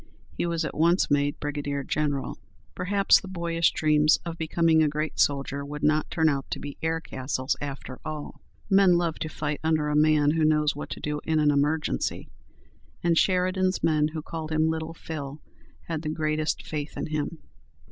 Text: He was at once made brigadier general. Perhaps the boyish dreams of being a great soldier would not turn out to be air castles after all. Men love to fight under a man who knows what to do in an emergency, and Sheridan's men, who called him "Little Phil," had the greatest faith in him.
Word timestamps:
He 0.35 0.47
was 0.47 0.65
at 0.65 0.75
once 0.75 1.11
made 1.11 1.39
brigadier 1.39 1.83
general. 1.83 2.39
Perhaps 2.73 3.21
the 3.21 3.27
boyish 3.27 3.71
dreams 3.71 4.17
of 4.25 4.35
being 4.35 4.81
a 4.81 4.87
great 4.89 5.19
soldier 5.19 5.63
would 5.63 5.83
not 5.83 6.09
turn 6.09 6.27
out 6.27 6.49
to 6.49 6.59
be 6.59 6.75
air 6.81 6.99
castles 6.99 7.55
after 7.61 7.99
all. 8.03 8.41
Men 8.67 8.97
love 8.97 9.19
to 9.19 9.29
fight 9.29 9.59
under 9.63 9.89
a 9.89 9.95
man 9.95 10.31
who 10.31 10.43
knows 10.43 10.75
what 10.75 10.89
to 10.89 10.99
do 10.99 11.21
in 11.23 11.37
an 11.37 11.51
emergency, 11.51 12.29
and 13.03 13.15
Sheridan's 13.15 13.83
men, 13.83 14.07
who 14.07 14.23
called 14.23 14.51
him 14.51 14.69
"Little 14.71 14.95
Phil," 14.95 15.39
had 15.87 16.01
the 16.01 16.09
greatest 16.09 16.65
faith 16.65 16.97
in 16.97 17.05
him. 17.05 17.37